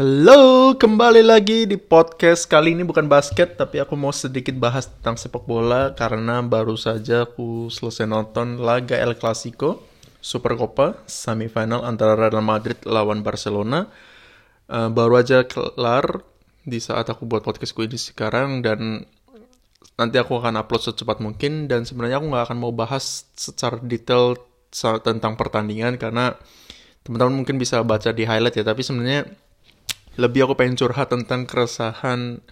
[0.00, 5.20] Halo, kembali lagi di podcast kali ini bukan basket tapi aku mau sedikit bahas tentang
[5.20, 9.84] sepak bola karena baru saja aku selesai nonton laga El Clasico
[10.24, 13.92] Super Copa semifinal antara Real Madrid lawan Barcelona.
[14.72, 16.24] Uh, baru aja kelar
[16.64, 19.04] di saat aku buat podcastku ini sekarang dan
[20.00, 24.40] nanti aku akan upload secepat mungkin dan sebenarnya aku nggak akan mau bahas secara detail
[25.04, 26.40] tentang pertandingan karena
[27.04, 29.49] teman-teman mungkin bisa baca di highlight ya tapi sebenarnya
[30.18, 32.42] lebih aku pengen curhat tentang keresahan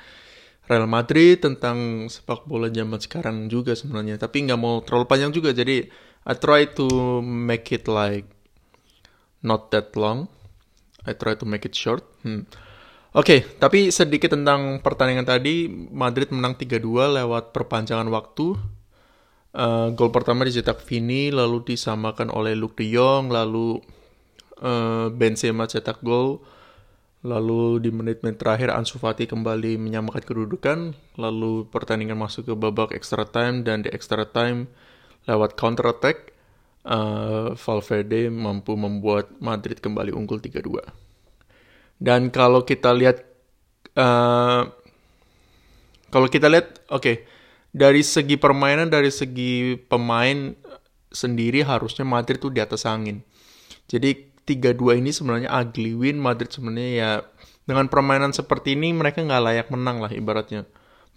[0.69, 5.56] Real Madrid tentang sepak bola zaman sekarang juga sebenarnya tapi nggak mau terlalu panjang juga
[5.56, 5.88] jadi
[6.29, 8.29] I try to make it like
[9.41, 10.29] not that long
[11.09, 12.45] I try to make it short hmm.
[13.16, 15.65] Oke, okay, tapi sedikit tentang pertandingan tadi.
[15.73, 18.52] Madrid menang 3-2 lewat perpanjangan waktu.
[19.56, 23.80] Uh, gol pertama dicetak Vini, lalu disamakan oleh Luke de Jong, lalu
[24.60, 26.45] uh, Benzema cetak gol
[27.27, 30.78] Lalu di menit-menit terakhir Ansu Fati kembali menyamakan kedudukan,
[31.18, 34.70] lalu pertandingan masuk ke babak extra time dan di extra time
[35.26, 36.30] lewat counter attack
[36.87, 40.78] uh, Valverde mampu membuat Madrid kembali unggul 3-2.
[41.98, 43.26] Dan kalau kita lihat
[43.98, 44.71] uh,
[46.09, 47.16] kalau kita lihat oke okay,
[47.74, 50.54] dari segi permainan dari segi pemain
[51.10, 53.26] sendiri harusnya Madrid tuh di atas angin.
[53.90, 57.10] Jadi 3-2 ini sebenarnya ugly win Madrid sebenarnya ya
[57.68, 60.65] dengan permainan seperti ini mereka nggak layak menang lah ibaratnya.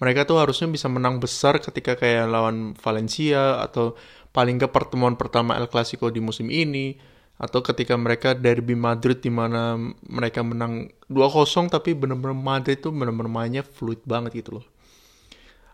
[0.04, 3.96] Mereka tuh harusnya bisa menang besar ketika kayak lawan Valencia atau
[4.36, 7.00] paling ke pertemuan pertama El Clasico di musim ini
[7.42, 13.32] atau ketika mereka derby Madrid di mana mereka menang 2-0 tapi benar-benar Madrid tuh benar-benar
[13.32, 14.66] mainnya fluid banget gitu loh.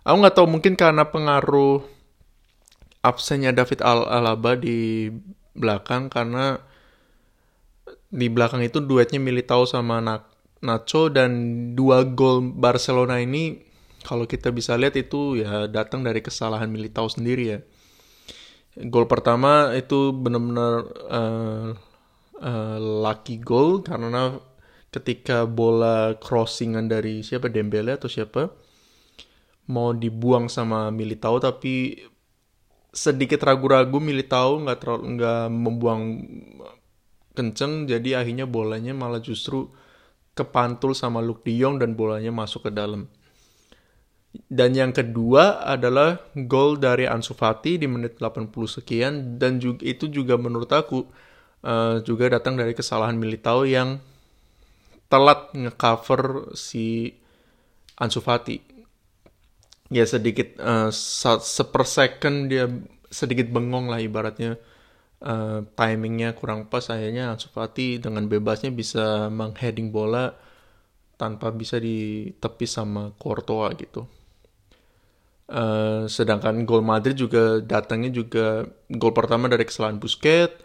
[0.08, 1.84] Aku nggak tahu mungkin karena pengaruh
[3.04, 5.12] absennya David Al Alaba di
[5.58, 6.62] belakang karena
[8.08, 10.00] di belakang itu duetnya Militao sama
[10.64, 11.32] Nacho dan
[11.76, 13.60] dua gol Barcelona ini
[14.08, 17.60] kalau kita bisa lihat itu ya datang dari kesalahan Militao sendiri ya.
[18.88, 20.74] Gol pertama itu benar-benar
[21.10, 21.70] uh,
[22.40, 24.38] uh, lucky goal karena
[24.94, 28.48] ketika bola crossingan dari siapa Dembele atau siapa
[29.68, 32.00] mau dibuang sama Militao tapi
[32.96, 36.02] sedikit ragu-ragu Militao nggak terlalu nggak membuang
[37.38, 39.70] kenceng jadi akhirnya bolanya malah justru
[40.34, 43.10] kepantul sama Luke De Jong dan bolanya masuk ke dalam.
[44.46, 50.06] Dan yang kedua adalah gol dari Ansu Fati di menit 80 sekian dan juga itu
[50.14, 51.10] juga menurut aku
[51.66, 53.98] uh, juga datang dari kesalahan Militao yang
[55.10, 57.18] telat ngecover si
[57.98, 58.62] Ansu Fati.
[59.90, 60.94] Ya sedikit uh,
[61.42, 62.70] seper second dia
[63.08, 64.60] sedikit bengong lah ibaratnya
[65.24, 70.36] uh, timingnya kurang pas akhirnya Ansu Fati dengan bebasnya bisa mengheading bola
[71.18, 74.06] tanpa bisa ditepis sama Courtois gitu.
[75.48, 80.60] Uh, sedangkan gol Madrid juga datangnya juga gol pertama dari kesalahan Busquets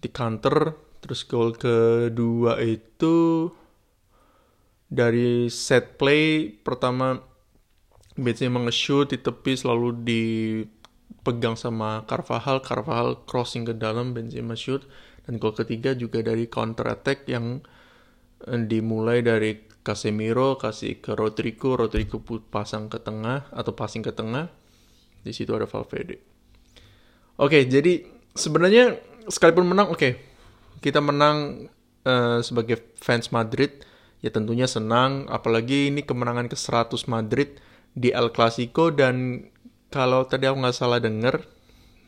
[0.00, 0.72] di counter
[1.04, 3.48] terus gol kedua itu
[4.88, 7.20] dari set play pertama
[8.16, 10.24] Benzema nge-shoot ditepis lalu di
[11.20, 14.84] pegang sama Carvajal, Carvajal crossing ke dalam, Benzema shoot,
[15.28, 17.60] dan gol ketiga juga dari counter attack yang
[18.48, 22.20] eh, dimulai dari Casemiro kasih ke Rodrigo, Rodrigo
[22.52, 24.52] pasang ke tengah atau passing ke tengah,
[25.24, 26.20] di situ ada Valverde.
[27.40, 28.04] Oke, jadi
[28.36, 30.20] sebenarnya sekalipun menang, oke,
[30.84, 31.68] kita menang
[32.04, 33.80] uh, sebagai fans Madrid,
[34.20, 37.56] ya tentunya senang, apalagi ini kemenangan ke 100 Madrid
[37.96, 39.48] di El Clasico dan
[39.90, 41.42] kalau tadi aku nggak salah denger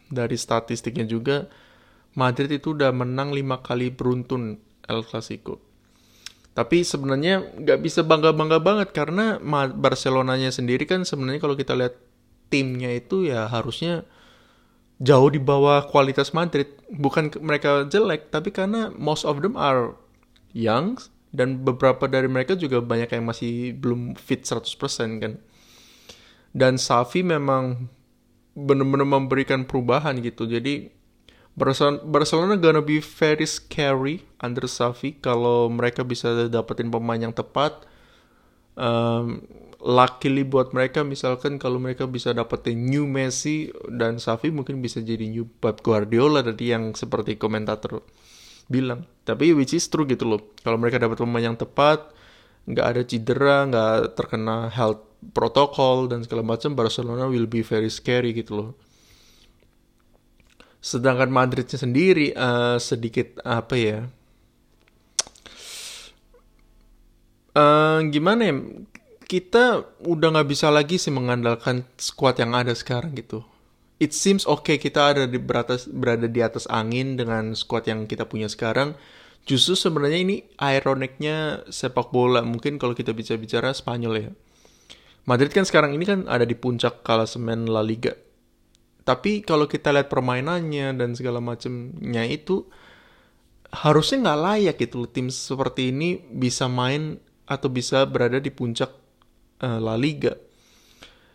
[0.08, 1.50] dari statistiknya juga
[2.14, 5.58] Madrid itu udah menang lima kali beruntun El Clasico.
[6.52, 9.40] Tapi sebenarnya nggak bisa bangga-bangga banget karena
[9.72, 11.96] Barcelonanya sendiri kan sebenarnya kalau kita lihat
[12.52, 14.04] timnya itu ya harusnya
[15.00, 16.68] jauh di bawah kualitas Madrid.
[16.92, 19.96] Bukan mereka jelek, tapi karena most of them are
[20.52, 21.00] young
[21.32, 25.40] dan beberapa dari mereka juga banyak yang masih belum fit 100% kan
[26.52, 27.88] dan Safi memang
[28.52, 30.44] benar-benar memberikan perubahan gitu.
[30.44, 30.92] Jadi
[31.52, 35.20] Barcelona, gonna be very scary under Safi.
[35.20, 37.84] Kalau mereka bisa dapetin pemain yang tepat
[38.76, 39.44] um,
[39.80, 41.04] luckily buat mereka.
[41.04, 46.40] Misalkan kalau mereka bisa dapetin new Messi dan Safi mungkin bisa jadi new Pep Guardiola
[46.40, 48.00] tadi yang seperti komentator
[48.72, 49.04] bilang.
[49.28, 50.56] Tapi which is true gitu loh.
[50.64, 52.12] Kalau mereka dapat pemain yang tepat
[52.62, 58.34] nggak ada cedera nggak terkena health protokol dan segala macam Barcelona will be very scary
[58.34, 58.70] gitu loh.
[60.82, 64.00] Sedangkan Madridnya sendiri uh, sedikit apa ya?
[67.56, 68.54] uh, gimana ya?
[69.28, 73.40] Kita udah nggak bisa lagi sih mengandalkan squad yang ada sekarang gitu.
[73.96, 78.28] It seems okay kita ada di beratas, berada di atas angin dengan squad yang kita
[78.28, 78.98] punya sekarang.
[79.48, 82.44] Justru sebenarnya ini ironiknya sepak bola.
[82.44, 84.30] Mungkin kalau kita bisa bicara Spanyol ya.
[85.22, 88.14] Madrid kan sekarang ini kan ada di puncak klasemen La Liga.
[89.02, 92.66] Tapi kalau kita lihat permainannya dan segala macamnya itu
[93.72, 98.90] harusnya nggak layak gitu tim seperti ini bisa main atau bisa berada di puncak
[99.62, 100.34] uh, La Liga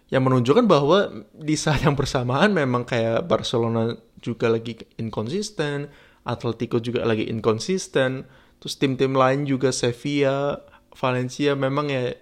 [0.08, 3.92] yang menunjukkan bahwa di saat yang bersamaan memang kayak Barcelona
[4.24, 5.92] juga lagi inkonsisten,
[6.24, 8.24] Atletico juga lagi inkonsisten,
[8.64, 10.64] terus tim-tim lain juga Sevilla,
[10.96, 12.16] Valencia memang ya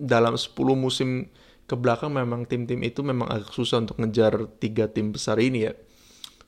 [0.00, 1.28] dalam 10 musim
[1.68, 5.72] ke belakang memang tim-tim itu memang agak susah untuk ngejar tiga tim besar ini ya.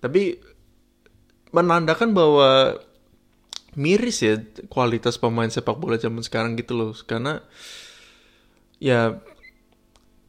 [0.03, 0.41] Tapi
[1.55, 2.81] menandakan bahwa
[3.77, 7.41] miris ya kualitas pemain sepak bola zaman sekarang gitu loh karena
[8.77, 9.21] ya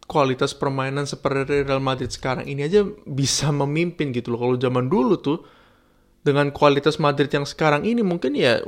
[0.08, 5.16] kualitas permainan seperti Real Madrid sekarang ini aja bisa memimpin gitu loh kalau zaman dulu
[5.20, 5.40] tuh
[6.24, 8.64] dengan kualitas Madrid yang sekarang ini mungkin ya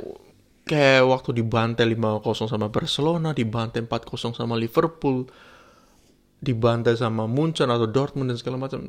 [0.66, 5.30] kayak waktu dibantai 5-0 sama Barcelona, dibantai 4-0 sama Liverpool,
[6.42, 8.82] dibantai sama Munchen atau Dortmund dan segala macam.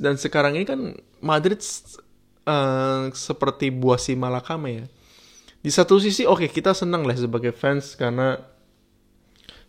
[0.00, 1.60] Dan sekarang ini kan Madrid
[2.48, 4.84] uh, seperti buah si malakama ya.
[5.62, 8.40] Di satu sisi oke okay, kita senang lah sebagai fans karena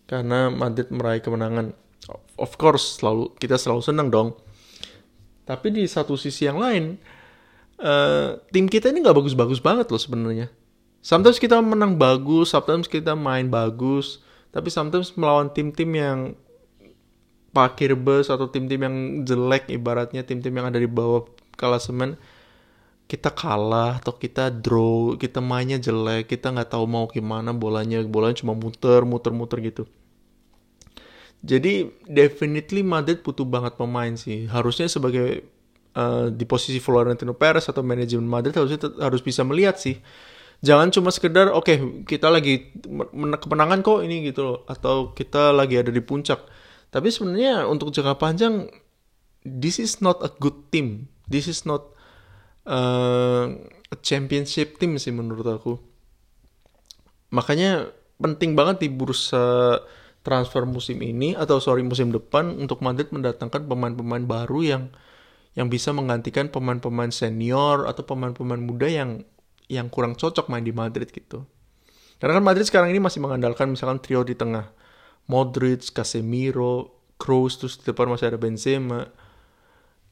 [0.08, 1.76] karena Madrid meraih kemenangan.
[2.40, 4.40] Of course selalu kita selalu senang dong.
[5.44, 6.96] Tapi di satu sisi yang lain
[7.84, 10.48] uh, tim kita ini nggak bagus-bagus banget loh sebenarnya.
[11.04, 14.24] Sometimes kita menang bagus, sometimes kita main bagus,
[14.56, 16.20] tapi sometimes melawan tim-tim yang
[17.52, 18.96] parkir bus atau tim-tim yang
[19.28, 22.18] jelek ibaratnya tim-tim yang ada di bawah klasemen
[23.06, 28.42] kita kalah atau kita draw, kita mainnya jelek, kita nggak tahu mau gimana bolanya, bolanya
[28.42, 29.84] cuma muter, muter, muter gitu.
[31.44, 34.48] Jadi definitely Madrid butuh banget pemain sih.
[34.48, 35.44] Harusnya sebagai
[35.98, 39.98] uh, di posisi Florentino Perez atau manajemen Madrid harusnya harus bisa melihat sih.
[40.64, 42.72] Jangan cuma sekedar oke okay, kita lagi
[43.44, 46.40] kemenangan kok ini gitu loh atau kita lagi ada di puncak.
[46.88, 48.72] Tapi sebenarnya untuk jangka panjang
[49.44, 51.12] this is not a good team.
[51.28, 51.92] This is not
[52.64, 53.52] uh,
[54.00, 55.74] championship team sih menurut aku.
[57.36, 57.92] Makanya
[58.22, 59.78] penting banget di bursa
[60.24, 64.84] transfer musim ini atau sorry musim depan untuk Madrid mendatangkan pemain-pemain baru yang
[65.54, 69.22] yang bisa menggantikan pemain-pemain senior atau pemain-pemain muda yang
[69.70, 71.46] yang kurang cocok main di Madrid gitu.
[72.18, 74.74] Karena kan Madrid sekarang ini masih mengandalkan misalkan trio di tengah.
[75.24, 79.08] Modric, Casemiro, Kroos, terus di depan masih ada Benzema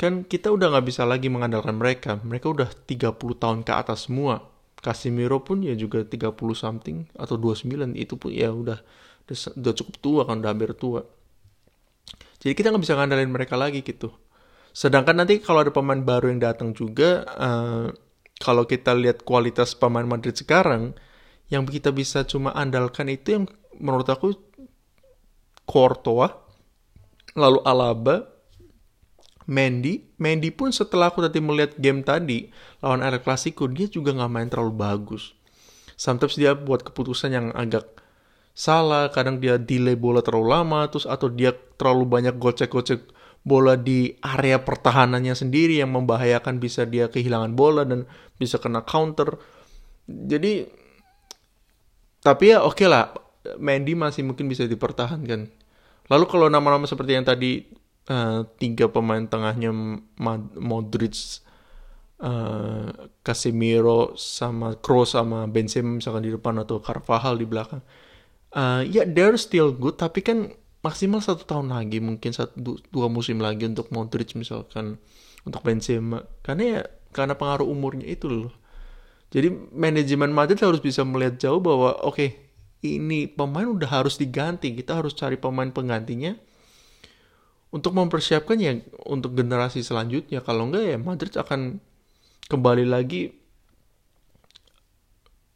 [0.01, 2.17] kan kita udah nggak bisa lagi mengandalkan mereka.
[2.25, 4.49] Mereka udah 30 tahun ke atas semua.
[4.81, 8.81] Casemiro pun ya juga 30 something atau 29 itu pun ya udah
[9.29, 11.05] udah, cukup tua kan udah hampir tua.
[12.41, 14.09] Jadi kita nggak bisa ngandalin mereka lagi gitu.
[14.71, 17.91] Sedangkan nanti kalau ada pemain baru yang datang juga, uh,
[18.39, 20.95] kalau kita lihat kualitas pemain Madrid sekarang,
[21.51, 23.43] yang kita bisa cuma andalkan itu yang
[23.77, 24.31] menurut aku
[25.67, 26.31] Courtois,
[27.35, 28.31] lalu Alaba,
[29.51, 32.47] Mendy, Mendy pun setelah aku tadi melihat game tadi
[32.79, 35.35] lawan El Clasico, dia juga nggak main terlalu bagus.
[35.99, 37.85] Sometimes dia buat keputusan yang agak
[38.55, 43.11] salah, kadang dia delay bola terlalu lama, terus atau dia terlalu banyak gocek-gocek
[43.41, 48.05] bola di area pertahanannya sendiri yang membahayakan bisa dia kehilangan bola dan
[48.37, 49.37] bisa kena counter.
[50.05, 50.65] Jadi
[52.21, 53.09] tapi ya oke okay lah,
[53.57, 55.49] Mendy masih mungkin bisa dipertahankan.
[56.05, 57.65] Lalu kalau nama-nama seperti yang tadi
[58.13, 59.73] uh, tiga pemain tengahnya
[60.61, 61.41] Modric,
[62.21, 62.93] uh,
[63.25, 67.81] Casemiro sama Kroos sama Benzema misalkan di depan atau Carvajal di belakang.
[68.51, 73.07] Uh, ya yeah, they're still good tapi kan maksimal satu tahun lagi mungkin satu dua
[73.07, 74.97] musim lagi untuk Modric misalkan
[75.45, 76.25] untuk Benzema.
[76.41, 76.81] Karena ya
[77.13, 78.53] karena pengaruh umurnya itu loh.
[79.31, 82.29] Jadi manajemen Madrid harus bisa melihat jauh bahwa oke okay,
[82.83, 86.35] ini pemain udah harus diganti kita harus cari pemain penggantinya.
[87.71, 88.75] Untuk mempersiapkan ya
[89.07, 90.43] untuk generasi selanjutnya.
[90.43, 91.79] Kalau enggak ya Madrid akan
[92.51, 93.31] kembali lagi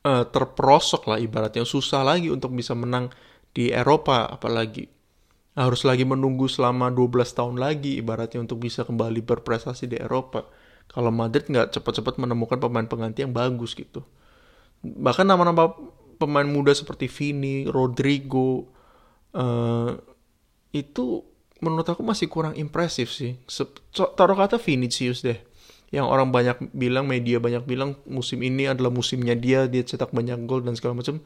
[0.07, 1.67] uh, terperosok lah ibaratnya.
[1.67, 3.11] Susah lagi untuk bisa menang
[3.51, 4.94] di Eropa apalagi
[5.55, 10.47] harus lagi menunggu selama 12 tahun lagi ibaratnya untuk bisa kembali berprestasi di Eropa
[10.91, 14.03] kalau Madrid nggak cepat-cepat menemukan pemain pengganti yang bagus gitu
[14.83, 15.73] bahkan nama-nama
[16.17, 18.71] pemain muda seperti Vini, Rodrigo
[19.35, 19.91] uh,
[20.71, 21.23] itu
[21.59, 23.39] menurut aku masih kurang impresif sih.
[23.93, 25.39] Taruh kata Vinicius deh.
[25.93, 30.43] Yang orang banyak bilang, media banyak bilang musim ini adalah musimnya dia, dia cetak banyak
[30.43, 31.23] gol dan segala macam.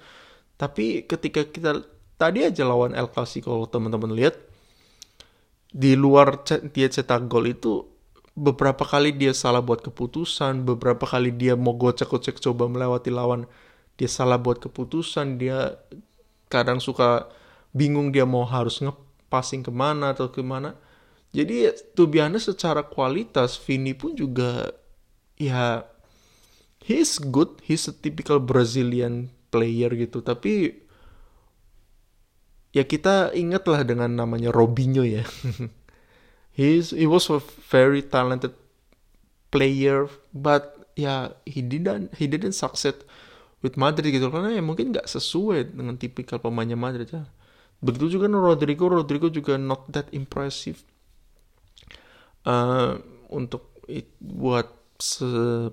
[0.60, 1.82] Tapi ketika kita
[2.20, 4.36] tadi aja lawan El Clasico teman-teman lihat
[5.72, 6.44] di luar
[6.76, 7.88] dia cetak gol itu
[8.36, 13.44] beberapa kali dia salah buat keputusan, beberapa kali dia mau gocek-gocek coba melewati lawan,
[14.00, 15.76] dia salah buat keputusan, dia
[16.48, 17.28] kadang suka
[17.76, 20.80] bingung dia mau harus ngepassing ke mana atau ke mana.
[21.30, 24.74] Jadi tuh biasanya secara kualitas Vini pun juga
[25.38, 25.86] ya
[26.82, 30.80] he's good, he's a typical Brazilian player gitu, tapi
[32.76, 35.26] ya kita ingatlah dengan namanya Robinho ya.
[36.60, 37.40] He's he was a
[37.72, 38.52] very talented
[39.50, 43.00] player, but ya he didn't he didn't succeed
[43.64, 47.24] with Madrid gitu karena ya mungkin nggak sesuai dengan tipikal pemainnya Madrid ya.
[47.80, 50.84] Begitu juga Rodrigo, Rodrigo juga not that impressive
[52.44, 53.00] uh,
[53.32, 54.68] untuk it, buat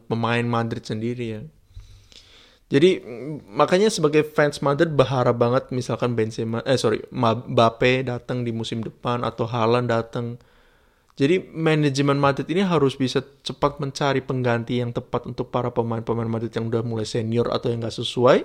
[0.06, 1.42] pemain Madrid sendiri ya.
[2.66, 2.98] Jadi
[3.46, 9.22] makanya sebagai fans Madrid berharap banget misalkan Benzema eh sorry Mbappe datang di musim depan
[9.22, 10.42] atau Haaland datang.
[11.16, 16.52] Jadi manajemen Madrid ini harus bisa cepat mencari pengganti yang tepat untuk para pemain-pemain Madrid
[16.52, 18.44] yang udah mulai senior atau yang gak sesuai.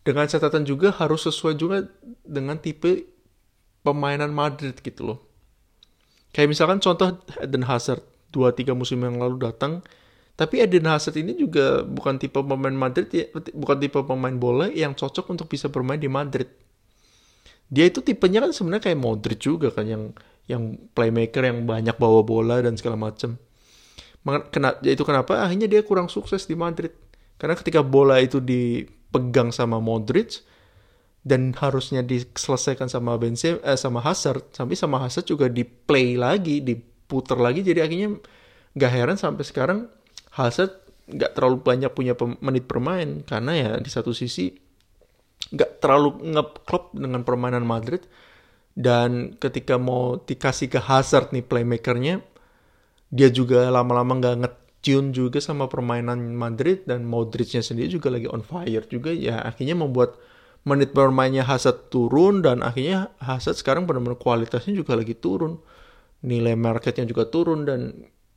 [0.00, 1.84] Dengan catatan juga harus sesuai juga
[2.24, 3.04] dengan tipe
[3.84, 5.18] pemainan Madrid gitu loh.
[6.32, 8.00] Kayak misalkan contoh Eden Hazard
[8.32, 9.84] 2-3 musim yang lalu datang
[10.38, 14.94] tapi Eden Hazard ini juga bukan tipe pemain Madrid ya, bukan tipe pemain bola yang
[14.94, 16.46] cocok untuk bisa bermain di Madrid.
[17.66, 20.14] Dia itu tipenya kan sebenarnya kayak Modric juga kan yang
[20.46, 23.34] yang playmaker yang banyak bawa bola dan segala macam.
[24.54, 26.94] Kena, ya itu kenapa akhirnya dia kurang sukses di Madrid.
[27.34, 30.38] Karena ketika bola itu dipegang sama Modric
[31.26, 36.62] dan harusnya diselesaikan sama Benzema eh, sama Hazard, sampai sama Hazard juga di play lagi,
[36.62, 38.22] diputer lagi jadi akhirnya
[38.78, 39.97] gak heran sampai sekarang
[40.34, 40.74] Hazard
[41.08, 42.12] nggak terlalu banyak punya
[42.44, 44.52] menit bermain karena ya di satu sisi
[45.48, 48.04] nggak terlalu ngeklop dengan permainan Madrid
[48.76, 52.20] dan ketika mau dikasih ke Hazard nih playmakernya
[53.08, 58.44] dia juga lama-lama nggak ngetune juga sama permainan Madrid dan Modricnya sendiri juga lagi on
[58.44, 59.40] fire juga ya.
[59.40, 60.20] Akhirnya membuat
[60.68, 65.56] menit bermainnya Hazard turun dan akhirnya Hazard sekarang benar-benar kualitasnya juga lagi turun.
[66.20, 67.94] Nilai marketnya juga turun dan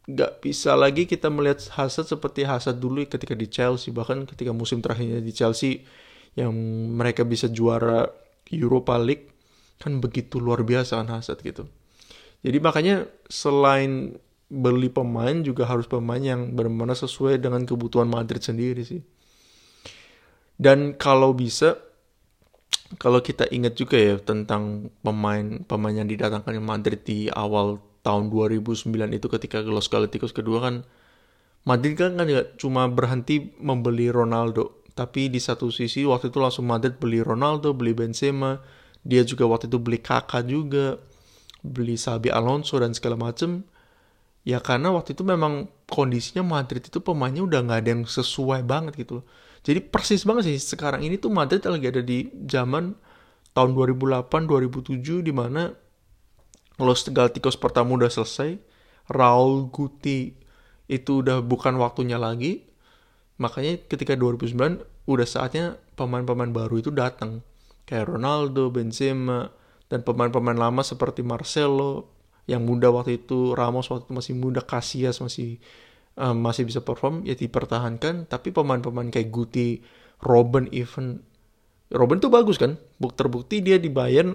[0.10, 3.94] nggak bisa lagi kita melihat Hazard seperti Hazard dulu ketika di Chelsea.
[3.94, 5.86] Bahkan ketika musim terakhirnya di Chelsea
[6.34, 6.52] yang
[6.96, 8.08] mereka bisa juara
[8.50, 9.30] Europa League
[9.82, 11.66] kan begitu luar biasa kan Hazard gitu.
[12.42, 14.18] Jadi makanya selain
[14.52, 19.02] beli pemain juga harus pemain yang benar-benar sesuai dengan kebutuhan Madrid sendiri sih.
[20.58, 21.80] Dan kalau bisa
[23.00, 29.28] kalau kita ingat juga ya tentang pemain-pemain yang didatangkan Madrid di awal tahun 2009 itu
[29.30, 30.76] ketika Los Galacticos kedua kan
[31.62, 34.82] Madrid kan kan gak cuma berhenti membeli Ronaldo.
[34.92, 38.58] Tapi di satu sisi waktu itu langsung Madrid beli Ronaldo beli Benzema.
[39.06, 40.98] Dia juga waktu itu beli Kakak juga
[41.62, 43.62] beli Sabi Alonso dan segala macem.
[44.42, 48.98] Ya karena waktu itu memang kondisinya Madrid itu pemainnya udah nggak ada yang sesuai banget
[48.98, 49.26] gitu loh.
[49.62, 52.98] Jadi persis banget sih sekarang ini tuh Madrid lagi ada di zaman
[53.54, 55.70] tahun 2008 2007 di mana
[56.82, 58.58] Los Galacticos pertama udah selesai,
[59.06, 60.34] Raul Guti
[60.90, 62.66] itu udah bukan waktunya lagi.
[63.38, 67.46] Makanya ketika 2009 udah saatnya pemain-pemain baru itu datang.
[67.86, 69.50] Kayak Ronaldo, Benzema,
[69.88, 72.12] dan pemain-pemain lama seperti Marcelo
[72.46, 75.62] yang muda waktu itu, Ramos waktu itu masih muda, Casillas masih
[76.18, 78.28] um, masih bisa perform ya dipertahankan.
[78.28, 79.82] Tapi pemain-pemain kayak Guti,
[80.22, 81.22] Robin even
[81.92, 82.80] Robin tuh bagus kan,
[83.20, 84.32] terbukti dia dibayar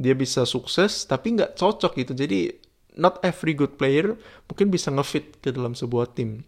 [0.00, 2.16] dia bisa sukses tapi nggak cocok gitu.
[2.16, 2.48] Jadi
[2.96, 4.16] not every good player
[4.48, 6.40] mungkin bisa ngefit ke dalam sebuah tim.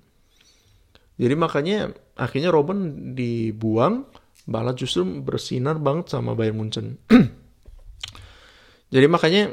[1.20, 4.08] Jadi makanya akhirnya Robin dibuang
[4.48, 6.96] malah justru bersinar banget sama Bayern Munchen.
[8.94, 9.52] Jadi makanya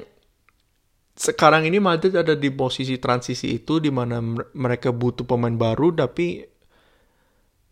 [1.20, 4.24] sekarang ini Madrid ada di posisi transisi itu di mana
[4.56, 6.48] mereka butuh pemain baru tapi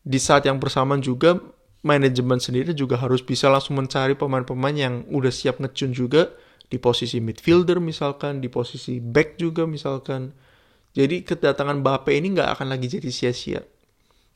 [0.03, 1.39] di saat yang bersamaan juga
[1.85, 6.33] manajemen sendiri juga harus bisa langsung mencari pemain-pemain yang udah siap ngecun juga
[6.67, 10.33] di posisi midfielder misalkan, di posisi back juga misalkan.
[10.97, 13.61] Jadi kedatangan Bape ini nggak akan lagi jadi sia-sia.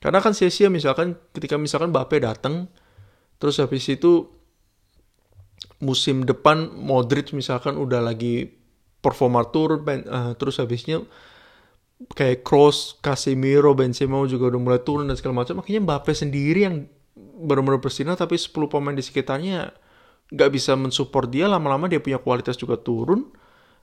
[0.02, 2.70] Karena kan sia-sia misalkan ketika misalkan Bape datang,
[3.42, 4.30] terus habis itu
[5.82, 8.50] musim depan Modric misalkan udah lagi
[9.02, 11.02] performa turun, uh, terus habisnya
[12.14, 15.62] kayak Kroos, Casemiro, Benzema juga udah mulai turun dan segala macam.
[15.62, 19.72] Akhirnya Mbappe sendiri yang benar-benar bersinar tapi 10 pemain di sekitarnya
[20.32, 23.28] nggak bisa mensupport dia lama-lama dia punya kualitas juga turun.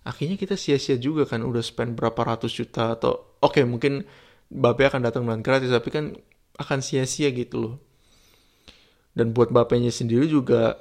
[0.07, 4.09] Akhirnya kita sia-sia juga kan udah spend berapa ratus juta atau oke okay, mungkin
[4.49, 6.17] Bape akan datang dengan gratis tapi kan
[6.57, 7.75] akan sia-sia gitu loh.
[9.13, 10.81] Dan buat bapaknya sendiri juga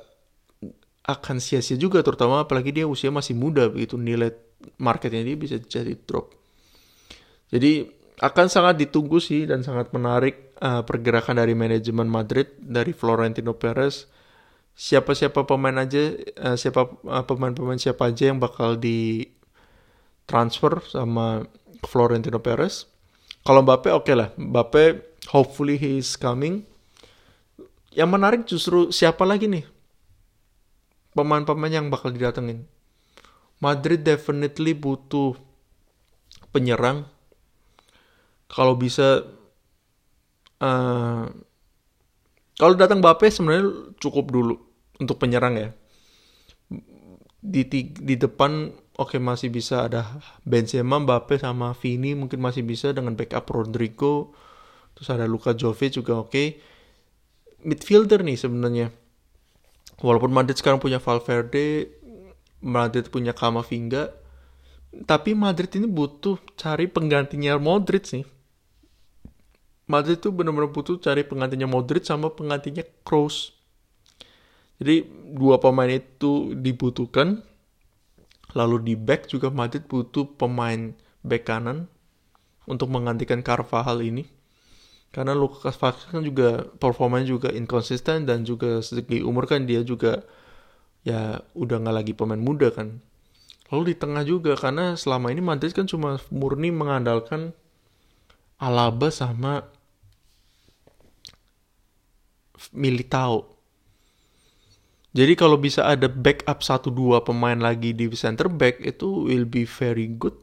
[1.04, 4.00] akan sia-sia juga terutama apalagi dia usia masih muda begitu.
[4.00, 4.32] Nilai
[4.80, 6.32] marketnya dia bisa jadi drop.
[7.52, 7.88] Jadi
[8.18, 14.10] akan sangat ditunggu sih dan sangat menarik uh, pergerakan dari manajemen Madrid dari Florentino Perez.
[14.78, 19.26] Siapa-siapa pemain aja, uh, siapa uh, pemain-pemain siapa aja yang bakal di
[20.26, 21.46] transfer sama
[21.86, 22.90] Florentino Perez.
[23.46, 24.84] Kalau Mbappe oke okay lah, Mbappe
[25.30, 26.66] hopefully he is coming.
[27.94, 29.66] Yang menarik justru siapa lagi nih
[31.18, 32.66] pemain-pemain yang bakal didatengin.
[33.58, 35.34] Madrid definitely butuh
[36.54, 37.10] penyerang.
[38.48, 39.28] Kalau bisa,
[40.64, 41.26] uh,
[42.58, 44.56] kalau datang Bape sebenarnya cukup dulu
[44.98, 45.70] untuk penyerang ya.
[47.38, 52.92] Di di depan oke okay, masih bisa ada Benzema, Mbappe sama Vini mungkin masih bisa
[52.92, 54.34] dengan backup Rodrigo.
[54.98, 56.32] Terus ada Luka Jovic juga oke.
[56.34, 56.48] Okay.
[57.62, 58.88] Midfielder nih sebenarnya
[60.02, 61.90] walaupun Madrid sekarang punya Valverde,
[62.62, 64.14] Madrid punya Kamavinga,
[65.06, 68.26] tapi Madrid ini butuh cari penggantinya Modric sih.
[69.88, 73.56] Madrid tuh benar-benar butuh cari penggantinya Modric sama penggantinya Kroos.
[74.78, 77.42] Jadi dua pemain itu dibutuhkan.
[78.52, 80.92] Lalu di back juga Madrid butuh pemain
[81.24, 81.88] back kanan
[82.68, 84.28] untuk menggantikan Carvajal ini.
[85.16, 90.22] Karena Lucas Vazquez kan juga performanya juga inkonsisten dan juga segi umur kan dia juga
[91.08, 93.00] ya udah nggak lagi pemain muda kan.
[93.72, 97.56] Lalu di tengah juga karena selama ini Madrid kan cuma murni mengandalkan
[98.58, 99.70] Alaba sama
[102.74, 103.58] Militao.
[105.16, 110.06] Jadi kalau bisa ada backup 1-2 pemain lagi di center back itu will be very
[110.14, 110.38] good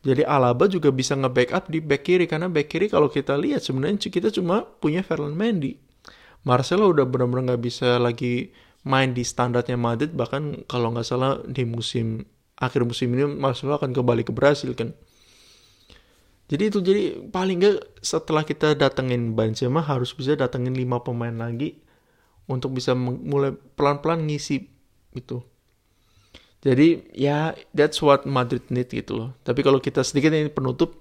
[0.00, 4.00] jadi Alaba juga bisa nge-backup di back kiri karena back kiri kalau kita lihat sebenarnya
[4.00, 5.76] kita cuma punya Ferland Mendy.
[6.40, 8.48] Marcelo udah benar-benar nggak bisa lagi
[8.88, 12.24] main di standarnya Madrid bahkan kalau nggak salah di musim
[12.56, 14.96] akhir musim ini Marcelo akan kembali ke Brasil kan.
[16.50, 21.78] Jadi itu jadi paling nggak setelah kita datengin Benzema harus bisa datengin lima pemain lagi
[22.50, 24.66] untuk bisa mulai pelan-pelan ngisi
[25.14, 25.38] itu
[26.60, 29.30] jadi ya that's what Madrid need gitu loh.
[29.40, 30.92] Tapi kalau kita sedikit ini penutup,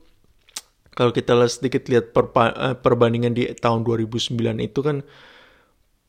[0.95, 5.03] kalau kita sedikit lihat uh, perbandingan di tahun 2009 itu kan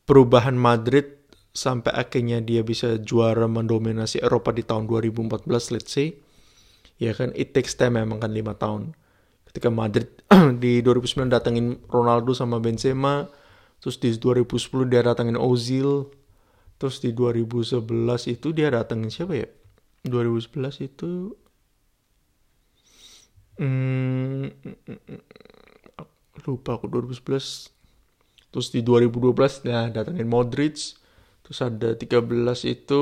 [0.07, 1.19] perubahan Madrid
[1.51, 6.15] sampai akhirnya dia bisa juara mendominasi Eropa di tahun 2014 let's say.
[6.95, 8.95] Ya kan it takes time memang kan 5 tahun.
[9.51, 10.07] Ketika Madrid
[10.63, 13.27] di 2009 datangin Ronaldo sama Benzema,
[13.83, 16.07] terus di 2010 dia datangin Ozil,
[16.81, 17.85] Terus di 2011
[18.25, 19.45] itu dia datengin siapa ya?
[20.01, 21.37] 2011 itu
[23.61, 24.49] hmm,
[26.41, 27.69] lupa aku 2011
[28.49, 30.97] terus di 2012 ya datengin Modric
[31.45, 32.25] terus ada 13
[32.65, 33.01] itu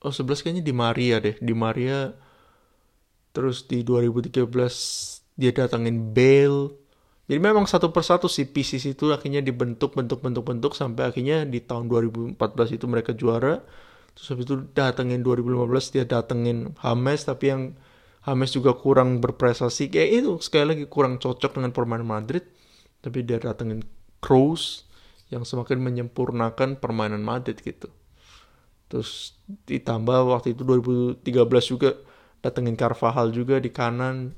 [0.00, 2.16] oh 11 kayaknya di Maria deh di Maria
[3.30, 4.46] terus di 2013
[5.38, 6.80] dia datengin Bale
[7.30, 11.62] jadi memang satu persatu si pieces itu akhirnya dibentuk bentuk bentuk bentuk sampai akhirnya di
[11.62, 12.34] tahun 2014
[12.74, 13.62] itu mereka juara.
[14.18, 17.78] Terus habis itu datengin 2015 dia datengin Hames tapi yang
[18.26, 19.94] Hames juga kurang berprestasi.
[19.94, 22.42] Kayak itu sekali lagi kurang cocok dengan permainan Madrid.
[22.98, 23.86] Tapi dia datengin
[24.18, 24.90] Kroos
[25.30, 27.94] yang semakin menyempurnakan permainan Madrid gitu.
[28.90, 29.38] Terus
[29.70, 31.22] ditambah waktu itu 2013
[31.70, 31.94] juga
[32.40, 34.36] datengin Carvajal juga di kanan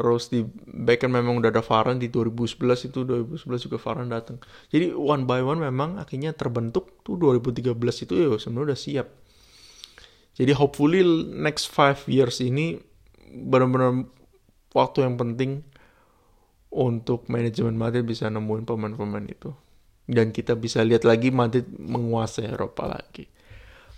[0.00, 4.40] Terus di back kan memang udah ada Varane di 2011 itu 2011 juga Varane datang.
[4.72, 9.06] Jadi one by one memang akhirnya terbentuk tuh 2013 itu ya sebenarnya udah siap.
[10.40, 11.04] Jadi hopefully
[11.36, 12.80] next five years ini
[13.28, 14.08] benar-benar
[14.72, 15.68] waktu yang penting
[16.72, 19.52] untuk manajemen Madrid bisa nemuin pemain-pemain itu.
[20.08, 23.28] Dan kita bisa lihat lagi Madrid menguasai Eropa lagi.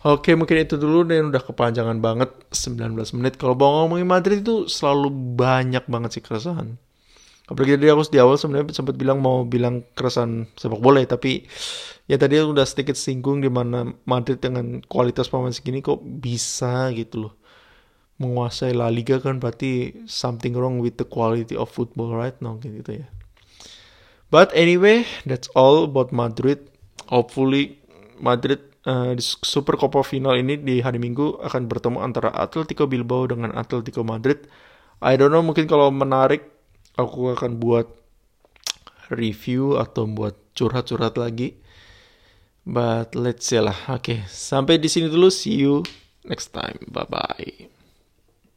[0.03, 3.39] Oke, mungkin itu dulu dan udah kepanjangan banget 19 menit.
[3.39, 6.75] Kalau mau ngomongin Madrid itu selalu banyak banget sih keresahan.
[7.47, 11.47] Apalagi tadi aku di awal sebenarnya sempat bilang mau bilang keresahan sepak bola ya, tapi
[12.11, 17.31] ya tadi udah sedikit singgung di mana Madrid dengan kualitas pemain segini kok bisa gitu
[17.31, 17.35] loh.
[18.19, 23.07] Menguasai La Liga kan berarti something wrong with the quality of football right now gitu
[23.07, 23.07] ya.
[24.35, 26.59] But anyway, that's all about Madrid.
[27.07, 27.79] Hopefully
[28.19, 33.55] Madrid di Super Copa final ini di hari Minggu akan bertemu antara Atletico Bilbao dengan
[33.55, 34.43] Atletico Madrid.
[35.03, 36.47] I don't know mungkin kalau menarik
[36.99, 37.87] aku akan buat
[39.15, 41.59] review atau buat curhat-curhat lagi.
[42.63, 43.75] But let's see lah.
[43.91, 45.31] Oke, okay, sampai di sini dulu.
[45.35, 45.83] See you
[46.23, 46.79] next time.
[46.87, 47.72] Bye bye.